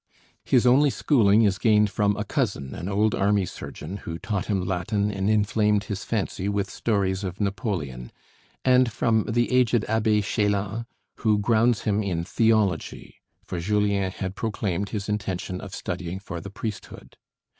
His 0.43 0.65
only 0.65 0.89
schooling 0.89 1.43
is 1.43 1.59
gained 1.59 1.91
from 1.91 2.17
a 2.17 2.23
cousin, 2.23 2.73
an 2.73 2.89
old 2.89 3.13
army 3.13 3.45
surgeon, 3.45 3.97
who 3.97 4.17
taught 4.17 4.47
him 4.47 4.65
Latin 4.65 5.11
and 5.11 5.29
inflamed 5.29 5.83
his 5.83 6.03
fancy 6.03 6.49
with 6.49 6.71
stories 6.71 7.23
of 7.23 7.39
Napoleon, 7.39 8.11
and 8.65 8.91
from 8.91 9.25
the 9.29 9.51
aged 9.51 9.83
Abbé 9.83 10.21
Chélan 10.23 10.87
who 11.17 11.37
grounds 11.37 11.81
him 11.81 12.01
in 12.01 12.23
theology, 12.23 13.21
for 13.45 13.59
Julien 13.59 14.09
had 14.09 14.33
proclaimed 14.35 14.89
his 14.89 15.07
intention 15.07 15.61
of 15.61 15.75
studying 15.75 16.17
for 16.17 16.41
the 16.41 16.49
priesthood. 16.49 17.15